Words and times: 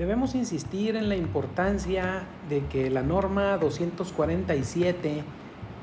Debemos 0.00 0.34
insistir 0.34 0.96
en 0.96 1.10
la 1.10 1.14
importancia 1.14 2.22
de 2.48 2.64
que 2.68 2.88
la 2.88 3.02
norma 3.02 3.58
247, 3.58 5.22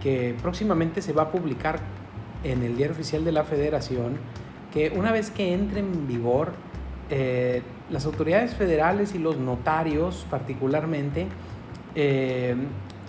que 0.01 0.35
próximamente 0.41 1.03
se 1.03 1.13
va 1.13 1.21
a 1.21 1.31
publicar 1.31 1.81
en 2.43 2.63
el 2.63 2.77
Diario 2.77 2.95
Oficial 2.95 3.23
de 3.23 3.31
la 3.31 3.43
Federación, 3.43 4.17
que 4.73 4.89
una 4.89 5.11
vez 5.11 5.29
que 5.29 5.53
entre 5.53 5.81
en 5.81 6.07
vigor, 6.07 6.53
eh, 7.11 7.61
las 7.91 8.07
autoridades 8.07 8.55
federales 8.55 9.13
y 9.13 9.19
los 9.19 9.37
notarios 9.37 10.25
particularmente 10.31 11.27
eh, 11.93 12.55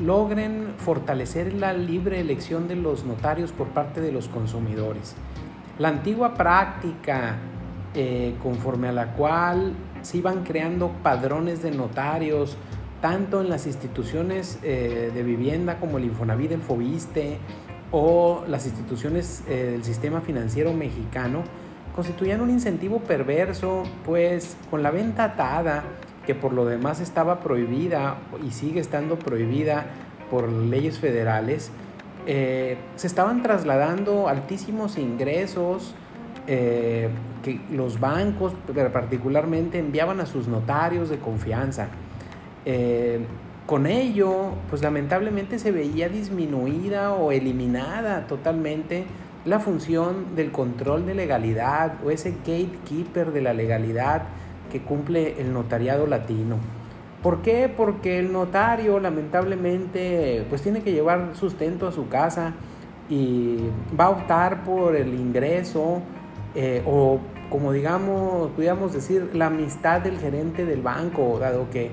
logren 0.00 0.74
fortalecer 0.76 1.54
la 1.54 1.72
libre 1.72 2.20
elección 2.20 2.68
de 2.68 2.76
los 2.76 3.06
notarios 3.06 3.50
por 3.52 3.68
parte 3.68 4.02
de 4.02 4.12
los 4.12 4.28
consumidores. 4.28 5.16
La 5.78 5.88
antigua 5.88 6.34
práctica 6.34 7.38
eh, 7.94 8.34
conforme 8.42 8.88
a 8.88 8.92
la 8.92 9.14
cual 9.14 9.72
se 10.08 10.16
iban 10.16 10.42
creando 10.42 10.90
padrones 11.02 11.62
de 11.62 11.70
notarios, 11.70 12.56
tanto 13.02 13.42
en 13.42 13.50
las 13.50 13.66
instituciones 13.66 14.58
eh, 14.62 15.10
de 15.12 15.22
vivienda 15.22 15.78
como 15.78 15.98
el 15.98 16.04
Infonavit, 16.04 16.52
el 16.52 16.62
Fobiste 16.62 17.36
o 17.92 18.42
las 18.48 18.64
instituciones 18.64 19.44
eh, 19.46 19.68
del 19.72 19.84
sistema 19.84 20.22
financiero 20.22 20.72
mexicano, 20.72 21.42
constituían 21.94 22.40
un 22.40 22.48
incentivo 22.48 23.00
perverso, 23.00 23.82
pues 24.06 24.56
con 24.70 24.82
la 24.82 24.90
venta 24.90 25.24
atada, 25.24 25.84
que 26.24 26.34
por 26.34 26.54
lo 26.54 26.64
demás 26.64 27.00
estaba 27.00 27.40
prohibida 27.40 28.16
y 28.46 28.52
sigue 28.52 28.80
estando 28.80 29.18
prohibida 29.18 29.88
por 30.30 30.48
leyes 30.48 30.98
federales, 30.98 31.70
eh, 32.26 32.78
se 32.96 33.06
estaban 33.06 33.42
trasladando 33.42 34.26
altísimos 34.28 34.96
ingresos 34.96 35.94
que 36.48 37.60
los 37.70 38.00
bancos 38.00 38.54
particularmente 38.92 39.78
enviaban 39.78 40.20
a 40.20 40.26
sus 40.26 40.48
notarios 40.48 41.10
de 41.10 41.18
confianza. 41.18 41.88
Eh, 42.64 43.20
con 43.66 43.86
ello, 43.86 44.52
pues 44.70 44.82
lamentablemente 44.82 45.58
se 45.58 45.72
veía 45.72 46.08
disminuida 46.08 47.12
o 47.12 47.32
eliminada 47.32 48.26
totalmente 48.26 49.04
la 49.44 49.60
función 49.60 50.34
del 50.36 50.52
control 50.52 51.04
de 51.04 51.14
legalidad 51.14 51.94
o 52.04 52.10
ese 52.10 52.30
gatekeeper 52.30 53.32
de 53.32 53.42
la 53.42 53.52
legalidad 53.52 54.22
que 54.72 54.80
cumple 54.80 55.40
el 55.40 55.52
notariado 55.52 56.06
latino. 56.06 56.56
¿Por 57.22 57.42
qué? 57.42 57.72
Porque 57.74 58.18
el 58.18 58.32
notario 58.32 59.00
lamentablemente 59.00 60.46
pues 60.48 60.62
tiene 60.62 60.82
que 60.82 60.92
llevar 60.92 61.30
sustento 61.34 61.88
a 61.88 61.92
su 61.92 62.08
casa 62.08 62.54
y 63.10 63.58
va 63.98 64.06
a 64.06 64.10
optar 64.10 64.64
por 64.64 64.96
el 64.96 65.14
ingreso 65.14 66.02
eh, 66.54 66.82
o 66.86 67.20
como 67.50 67.72
digamos, 67.72 68.50
pudiéramos 68.50 68.92
decir, 68.92 69.30
la 69.32 69.46
amistad 69.46 70.00
del 70.00 70.18
gerente 70.18 70.66
del 70.66 70.82
banco, 70.82 71.38
dado 71.38 71.70
que 71.70 71.90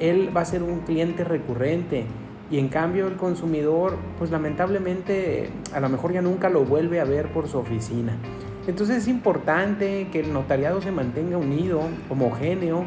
él 0.00 0.36
va 0.36 0.40
a 0.42 0.44
ser 0.44 0.62
un 0.62 0.80
cliente 0.80 1.24
recurrente 1.24 2.06
y 2.50 2.58
en 2.58 2.68
cambio 2.68 3.08
el 3.08 3.16
consumidor, 3.16 3.96
pues 4.18 4.30
lamentablemente 4.30 5.50
a 5.72 5.80
lo 5.80 5.88
mejor 5.88 6.12
ya 6.12 6.22
nunca 6.22 6.48
lo 6.48 6.64
vuelve 6.64 7.00
a 7.00 7.04
ver 7.04 7.32
por 7.32 7.48
su 7.48 7.58
oficina. 7.58 8.16
Entonces 8.66 8.98
es 8.98 9.08
importante 9.08 10.08
que 10.10 10.20
el 10.20 10.32
notariado 10.32 10.80
se 10.80 10.90
mantenga 10.90 11.38
unido, 11.38 11.82
homogéneo 12.10 12.84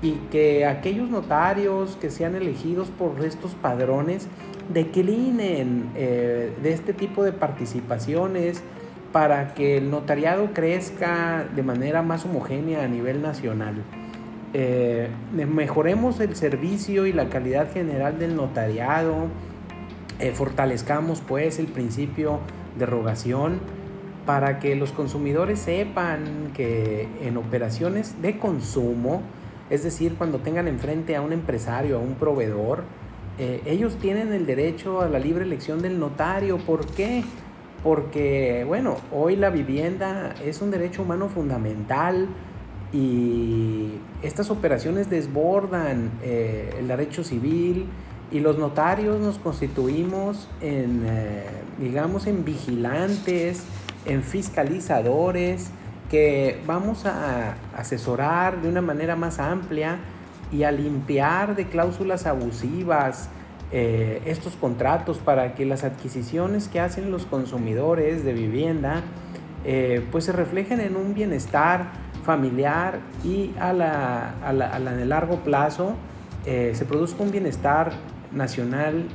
y 0.00 0.12
que 0.30 0.64
aquellos 0.64 1.10
notarios 1.10 1.98
que 2.00 2.10
sean 2.10 2.34
elegidos 2.34 2.88
por 2.88 3.24
estos 3.24 3.54
padrones 3.54 4.28
declinen 4.72 5.90
eh, 5.94 6.52
de 6.62 6.72
este 6.72 6.92
tipo 6.92 7.24
de 7.24 7.32
participaciones 7.32 8.62
para 9.12 9.54
que 9.54 9.78
el 9.78 9.90
notariado 9.90 10.52
crezca 10.52 11.44
de 11.54 11.62
manera 11.62 12.02
más 12.02 12.24
homogénea 12.24 12.84
a 12.84 12.88
nivel 12.88 13.22
nacional. 13.22 13.76
Eh, 14.54 15.08
mejoremos 15.32 16.20
el 16.20 16.34
servicio 16.36 17.06
y 17.06 17.12
la 17.12 17.28
calidad 17.28 17.72
general 17.72 18.18
del 18.18 18.34
notariado, 18.36 19.26
eh, 20.20 20.32
fortalezcamos 20.32 21.20
pues 21.20 21.58
el 21.58 21.66
principio 21.66 22.40
de 22.78 22.86
rogación 22.86 23.60
para 24.26 24.58
que 24.58 24.74
los 24.74 24.92
consumidores 24.92 25.58
sepan 25.58 26.50
que 26.54 27.08
en 27.22 27.36
operaciones 27.36 28.20
de 28.20 28.38
consumo, 28.38 29.22
es 29.70 29.84
decir, 29.84 30.16
cuando 30.16 30.38
tengan 30.38 30.68
enfrente 30.68 31.16
a 31.16 31.22
un 31.22 31.32
empresario, 31.32 31.96
a 31.96 32.00
un 32.00 32.14
proveedor, 32.14 32.84
eh, 33.38 33.62
ellos 33.64 33.96
tienen 33.96 34.32
el 34.32 34.44
derecho 34.44 35.00
a 35.00 35.08
la 35.08 35.18
libre 35.18 35.44
elección 35.44 35.80
del 35.80 35.98
notario. 35.98 36.58
¿Por 36.58 36.86
qué? 36.86 37.22
Porque, 37.82 38.64
bueno, 38.66 38.96
hoy 39.12 39.36
la 39.36 39.50
vivienda 39.50 40.34
es 40.44 40.60
un 40.60 40.70
derecho 40.70 41.02
humano 41.02 41.28
fundamental 41.28 42.28
y 42.92 43.92
estas 44.22 44.50
operaciones 44.50 45.10
desbordan 45.10 46.10
eh, 46.22 46.74
el 46.78 46.88
derecho 46.88 47.22
civil 47.22 47.86
y 48.30 48.40
los 48.40 48.58
notarios 48.58 49.20
nos 49.20 49.38
constituimos 49.38 50.48
en, 50.60 51.04
eh, 51.06 51.46
digamos, 51.78 52.26
en 52.26 52.44
vigilantes, 52.44 53.64
en 54.04 54.22
fiscalizadores, 54.22 55.70
que 56.10 56.60
vamos 56.66 57.04
a 57.06 57.56
asesorar 57.76 58.62
de 58.62 58.68
una 58.68 58.80
manera 58.80 59.14
más 59.14 59.38
amplia 59.38 59.98
y 60.50 60.62
a 60.62 60.72
limpiar 60.72 61.54
de 61.54 61.68
cláusulas 61.68 62.26
abusivas 62.26 63.28
eh, 63.72 64.22
estos 64.24 64.54
contratos 64.56 65.18
para 65.18 65.54
que 65.54 65.64
las 65.64 65.84
adquisiciones 65.84 66.68
que 66.68 66.80
hacen 66.80 67.10
los 67.10 67.26
consumidores 67.26 68.24
de 68.24 68.32
vivienda 68.32 69.02
pues 70.10 70.24
se 70.24 70.32
reflejen 70.32 70.80
en 70.80 70.96
un 70.96 71.12
bienestar 71.12 71.90
familiar 72.24 73.00
y 73.24 73.52
a 73.58 73.72
la, 73.74 74.34
a 74.42 74.52
la, 74.52 74.68
a 74.68 74.78
la 74.78 74.92
largo 74.92 75.40
plazo 75.40 75.94
eh, 76.44 76.72
se 76.74 76.84
produzca 76.84 77.22
un 77.22 77.30
bienestar 77.30 77.90
nacional 78.32 79.06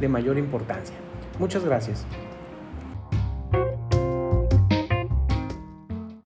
de 0.00 0.08
mayor 0.08 0.38
importancia. 0.38 0.94
Muchas 1.38 1.64
gracias. 1.64 2.06